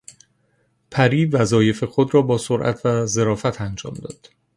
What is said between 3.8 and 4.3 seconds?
داد.